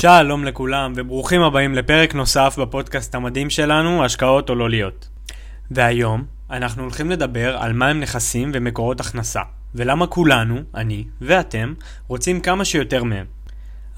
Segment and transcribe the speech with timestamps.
[0.00, 5.08] שלום לכולם וברוכים הבאים לפרק נוסף בפודקאסט המדהים שלנו, השקעות או לא להיות.
[5.70, 9.40] והיום אנחנו הולכים לדבר על מהם נכסים ומקורות הכנסה,
[9.74, 11.74] ולמה כולנו, אני ואתם,
[12.08, 13.35] רוצים כמה שיותר מהם.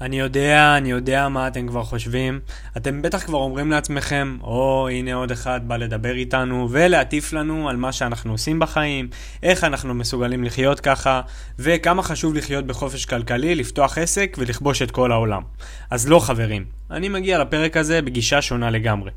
[0.01, 2.39] אני יודע, אני יודע מה אתם כבר חושבים.
[2.77, 7.69] אתם בטח כבר אומרים לעצמכם, או oh, הנה עוד אחד בא לדבר איתנו ולהטיף לנו
[7.69, 9.09] על מה שאנחנו עושים בחיים,
[9.43, 11.21] איך אנחנו מסוגלים לחיות ככה,
[11.59, 15.41] וכמה חשוב לחיות בחופש כלכלי, לפתוח עסק ולכבוש את כל העולם.
[15.89, 19.11] אז לא חברים, אני מגיע לפרק הזה בגישה שונה לגמרי.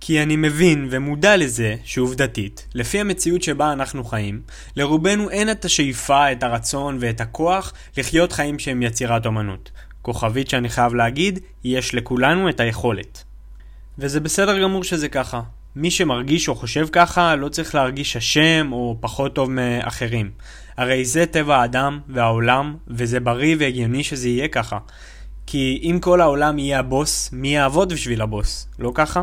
[0.00, 4.42] כי אני מבין ומודע לזה שעובדתית, לפי המציאות שבה אנחנו חיים,
[4.76, 9.70] לרובנו אין את השאיפה, את הרצון ואת הכוח לחיות חיים שהם יצירת אומנות.
[10.02, 13.24] כוכבית שאני חייב להגיד, יש לכולנו את היכולת.
[13.98, 15.40] וזה בסדר גמור שזה ככה.
[15.76, 20.30] מי שמרגיש או חושב ככה לא צריך להרגיש אשם או פחות טוב מאחרים.
[20.76, 24.78] הרי זה טבע האדם והעולם, וזה בריא והגיוני שזה יהיה ככה.
[25.46, 28.68] כי אם כל העולם יהיה הבוס, מי יעבוד בשביל הבוס?
[28.78, 29.22] לא ככה?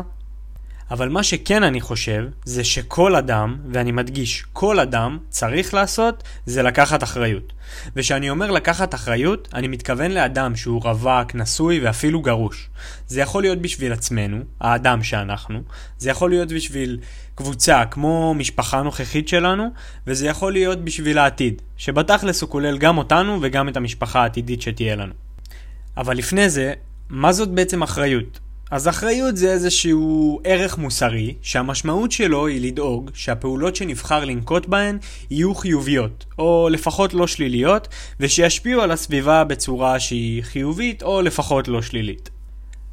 [0.92, 6.62] אבל מה שכן אני חושב, זה שכל אדם, ואני מדגיש, כל אדם צריך לעשות, זה
[6.62, 7.52] לקחת אחריות.
[7.96, 12.68] וכשאני אומר לקחת אחריות, אני מתכוון לאדם שהוא רווק, נשוי ואפילו גרוש.
[13.06, 15.62] זה יכול להיות בשביל עצמנו, האדם שאנחנו,
[15.98, 16.98] זה יכול להיות בשביל
[17.34, 19.68] קבוצה כמו משפחה נוכחית שלנו,
[20.06, 24.96] וזה יכול להיות בשביל העתיד, שבתכלס הוא כולל גם אותנו וגם את המשפחה העתידית שתהיה
[24.96, 25.14] לנו.
[25.96, 26.72] אבל לפני זה,
[27.08, 28.40] מה זאת בעצם אחריות?
[28.72, 34.98] אז אחריות זה איזשהו ערך מוסרי, שהמשמעות שלו היא לדאוג שהפעולות שנבחר לנקוט בהן
[35.30, 37.88] יהיו חיוביות, או לפחות לא שליליות,
[38.20, 42.30] ושישפיעו על הסביבה בצורה שהיא חיובית, או לפחות לא שלילית.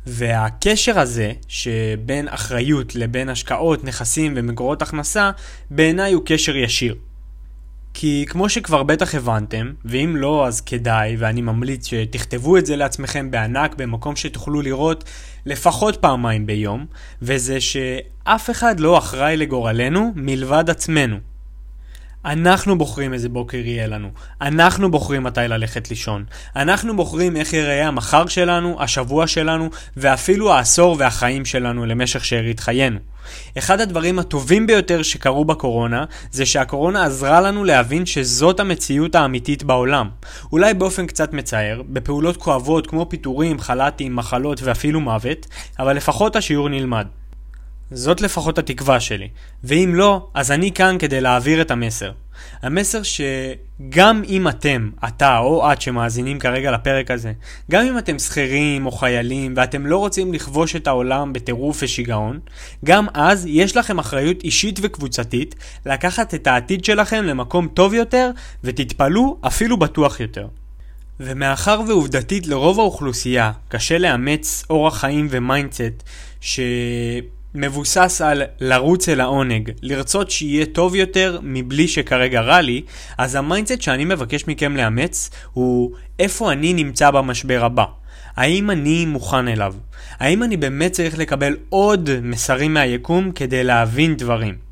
[0.06, 5.32] והקשר הזה, שבין אחריות לבין השקעות, נכסים ומקורות הכנסה,
[5.72, 6.96] בעיניי הוא קשר ישיר.
[7.94, 13.32] כי כמו שכבר בטח הבנתם, ואם לא אז כדאי, ואני ממליץ שתכתבו את זה לעצמכם
[13.32, 15.04] בענק במקום שתוכלו לראות
[15.46, 16.86] לפחות פעמיים ביום,
[17.22, 21.29] וזה שאף אחד לא אחראי לגורלנו מלבד עצמנו.
[22.26, 24.10] אנחנו בוחרים איזה בוקר יהיה לנו.
[24.42, 26.24] אנחנו בוחרים מתי ללכת לישון.
[26.56, 33.00] אנחנו בוחרים איך יראה המחר שלנו, השבוע שלנו, ואפילו העשור והחיים שלנו למשך שארית חיינו.
[33.58, 40.10] אחד הדברים הטובים ביותר שקרו בקורונה, זה שהקורונה עזרה לנו להבין שזאת המציאות האמיתית בעולם.
[40.52, 45.48] אולי באופן קצת מצער, בפעולות כואבות כמו פיטורים, חל"תים, מחלות ואפילו מוות,
[45.80, 47.08] אבל לפחות השיעור נלמד.
[47.92, 49.28] זאת לפחות התקווה שלי.
[49.64, 52.12] ואם לא, אז אני כאן כדי להעביר את המסר.
[52.62, 57.34] המסר שגם אם אתם, אתה או את שמאזינים כרגע לפרק הזה,
[57.72, 62.40] גם אם אתם שכירים או חיילים ואתם לא רוצים לכבוש את העולם בטירוף ושיגעון,
[62.86, 68.32] גם אז יש לכם אחריות אישית וקבוצתית לקחת את העתיד שלכם למקום טוב יותר
[68.64, 70.48] ותתפלאו אפילו בטוח יותר.
[71.20, 76.04] ומאחר ועובדתית לרוב האוכלוסייה קשה לאמץ אורח חיים ו mindset
[76.42, 76.60] ש...
[77.56, 82.82] מבוסס על לרוץ אל העונג, לרצות שיהיה טוב יותר מבלי שכרגע רע לי,
[83.18, 87.86] אז ה mindset שאני מבקש מכם לאמץ הוא איפה אני נמצא במשבר הבא.
[88.36, 89.74] האם אני מוכן אליו?
[90.20, 94.69] האם אני באמת צריך לקבל עוד מסרים מהיקום כדי להבין דברים?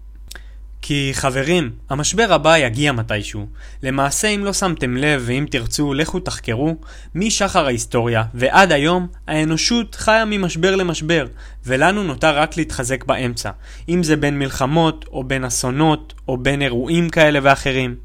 [0.88, 3.48] כי חברים, המשבר הבא יגיע מתישהו.
[3.84, 6.75] למעשה אם לא שמתם לב ואם תרצו, לכו תחקרו,
[7.16, 11.26] משחר ההיסטוריה ועד היום, האנושות חיה ממשבר למשבר,
[11.66, 13.52] ולנו נותר רק להתחזק באמצע,
[13.90, 17.96] אם זה בין מלחמות, או בין אסונות, או בין אירועים כאלה ואחרים.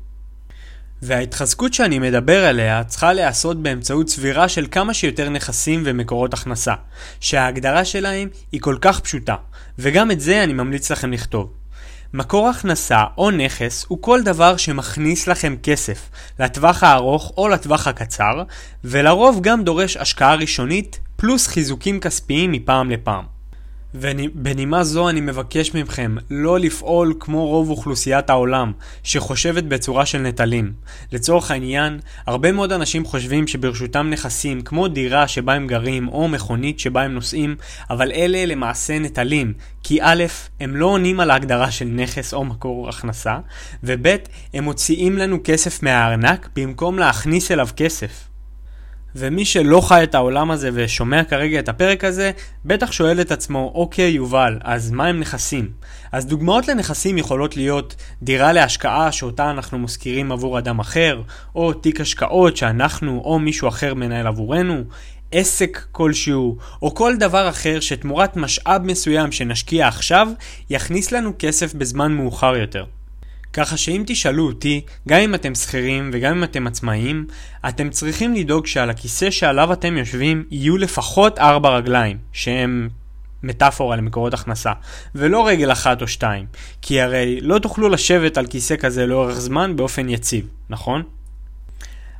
[1.03, 6.75] וההתחזקות שאני מדבר עליה צריכה להיעשות באמצעות צבירה של כמה שיותר נכסים ומקורות הכנסה,
[7.21, 9.34] שההגדרה שלהם היא כל כך פשוטה,
[9.78, 11.61] וגם את זה אני ממליץ לכם לכתוב.
[12.14, 18.42] מקור הכנסה או נכס הוא כל דבר שמכניס לכם כסף לטווח הארוך או לטווח הקצר,
[18.84, 23.41] ולרוב גם דורש השקעה ראשונית פלוס חיזוקים כספיים מפעם לפעם.
[23.94, 28.72] ובנימה זו אני מבקש מכם לא לפעול כמו רוב אוכלוסיית העולם,
[29.03, 30.72] שחושבת בצורה של נטלים.
[31.12, 36.80] לצורך העניין, הרבה מאוד אנשים חושבים שברשותם נכסים כמו דירה שבה הם גרים או מכונית
[36.80, 37.56] שבה הם נוסעים,
[37.91, 39.53] אבל אלה למעשה נטלים,
[39.83, 40.24] כי א',
[40.60, 43.39] הם לא עונים על ההגדרה של נכס או מקור הכנסה,
[43.84, 44.16] וב',
[44.54, 48.31] הם מוציאים לנו כסף מהארנק במקום להכניס אליו כסף.
[49.14, 52.30] ומי שלא חי את העולם הזה ושומע כרגע את הפרק הזה,
[52.64, 55.70] בטח שואל את עצמו, אוקיי יובל, אז מה הם נכסים?
[56.12, 61.22] אז דוגמאות לנכסים יכולות להיות דירה להשקעה שאותה אנחנו מזכירים עבור אדם אחר,
[61.54, 64.84] או תיק השקעות שאנחנו או מישהו אחר מנהל עבורנו,
[65.32, 70.28] עסק כלשהו, או כל דבר אחר שתמורת משאב מסוים שנשקיע עכשיו,
[70.70, 72.84] יכניס לנו כסף בזמן מאוחר יותר.
[73.53, 77.27] ככה שאם תשאלו אותי, גם אם אתם שכירים וגם אם אתם עצמאים,
[77.69, 82.89] אתם צריכים לדאוג שעל הכיסא שעליו אתם יושבים יהיו לפחות ארבע רגליים, שהם
[83.43, 84.72] מטאפורה למקורות הכנסה,
[85.15, 86.47] ולא רגל אחת או שתיים,
[86.83, 91.03] כי הרי לא תוכלו לשבת על כיסא כזה לאורך זמן באופן יציב, נכון?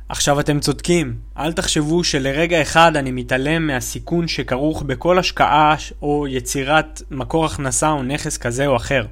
[0.09, 7.01] עכשיו אתם צודקים, אל תחשבו שלרגע אחד אני מתעלם מהסיכון שכרוך בכל השקעה או יצירת
[7.11, 9.05] מקור הכנסה או נכס כזה או אחר.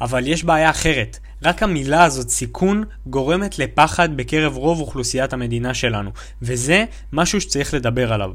[0.00, 6.10] אבל יש בעיה אחרת, רק המילה הזאת סיכון גורמת לפחד בקרב רוב אוכלוסיית המדינה שלנו,
[6.42, 8.30] וזה משהו שצריך לדבר עליו.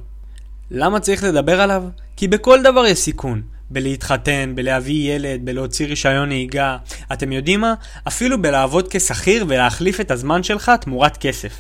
[0.72, 1.84] למה צריך לדבר עליו?
[2.16, 3.42] כי בכל דבר יש סיכון.
[3.70, 6.78] בלהתחתן, בלהביא ילד, בלהוציא רישיון נהיגה.
[7.14, 7.74] אתם יודעים מה?
[8.08, 11.54] אפילו בלעבוד כשכיר ולהחליף את הזמן שלך תמורת כסף.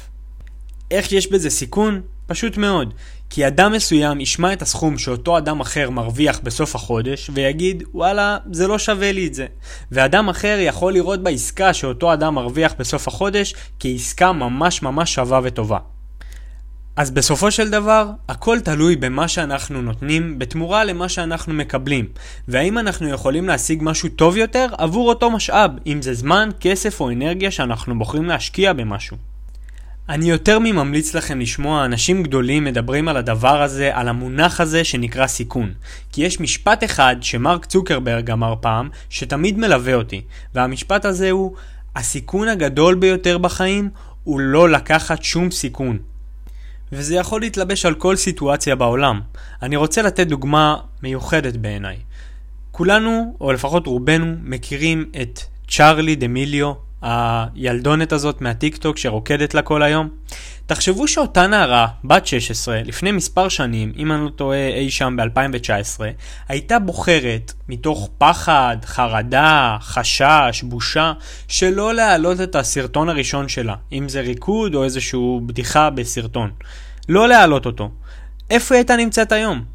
[0.92, 2.02] איך יש בזה סיכון?
[2.28, 2.94] פשוט מאוד.
[3.30, 8.68] כי אדם מסוים ישמע את הסכום שאותו אדם אחר מרוויח בסוף החודש ויגיד וואלה זה
[8.68, 9.46] לא שווה לי את זה.
[9.92, 15.78] ואדם אחר יכול לראות בעסקה שאותו אדם מרוויח בסוף החודש כעסקה ממש ממש שווה וטובה.
[16.96, 22.06] אז בסופו של דבר, הכל תלוי במה שאנחנו נותנים בתמורה למה שאנחנו מקבלים,
[22.48, 27.10] והאם אנחנו יכולים להשיג משהו טוב יותר עבור אותו משאב, אם זה זמן, כסף או
[27.12, 29.35] אנרגיה שאנחנו בוחרים להשקיע במשהו.
[30.10, 35.28] אני יותר מממליץ לכם לשמוע אנשים גדולים מדברים על הדבר הזה, על המונח הזה שנקרא
[35.28, 35.74] סיכון.
[36.12, 40.22] כי יש משפט אחד שמרק צוקרברג אמר פעם, שתמיד מלווה אותי,
[40.56, 41.56] והמשפט הזה הוא,
[41.96, 43.90] הסיכון הגדול ביותר בחיים
[44.24, 45.98] הוא לא לקחת שום סיכון.
[46.92, 49.22] וזה יכול להתלבש על כל סיטואציה בעולם.
[49.62, 51.98] אני רוצה לתת דוגמה מיוחדת בעיניי.
[52.72, 56.74] כולנו, או לפחות רובנו, מכירים את צ'ארלי דמיליו,
[57.06, 60.10] הילדונת הזאת מהטיק טוק שרוקדת לה כל היום.
[60.66, 66.02] תחשבו שאותה נערה, בת 16, לפני מספר שנים, אם אני לא טועה אי שם ב-2019,
[66.48, 71.14] הייתה בוחרת, מתוך פחד, חרדה, חשש, בושה,
[71.48, 76.52] שלא להעלות את הסרטון הראשון שלה, אם זה ריקוד או איזושהי בדיחה בסרטון.
[77.10, 77.92] לא להעלות אותו.
[78.50, 79.75] איפה היא הייתה נמצאת היום?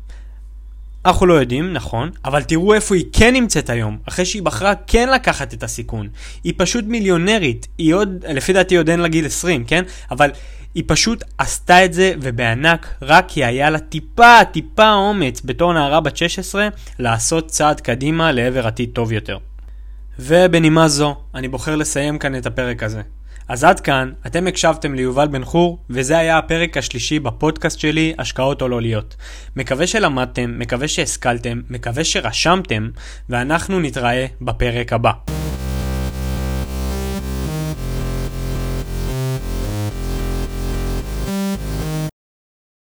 [1.05, 5.08] אנחנו לא יודעים, נכון, אבל תראו איפה היא כן נמצאת היום, אחרי שהיא בחרה כן
[5.14, 6.08] לקחת את הסיכון.
[6.44, 9.82] היא פשוט מיליונרית, היא עוד, לפי דעתי עוד אין לה גיל 20, כן?
[10.11, 10.31] אבל
[10.75, 16.00] היא פשוט עשתה את זה ובענק, רק כי היה לה טיפה, טיפה אומץ בתור נערה
[16.00, 16.69] בת 16
[16.99, 19.38] לעשות צעד קדימה לעבר עתיד טוב יותר.
[20.19, 23.02] ובנימה זו, אני בוחר לסיים כאן את הפרק הזה.
[23.50, 28.62] אז עד כאן, אתם הקשבתם ליובל בן חור, וזה היה הפרק השלישי בפודקאסט שלי, השקעות
[28.62, 29.17] או לא להיות.
[29.56, 32.91] מקווה שלמדתם, מקווה שהשכלתם, מקווה שרשמתם,
[33.29, 35.39] ואנחנו נתראה בפרק הבא.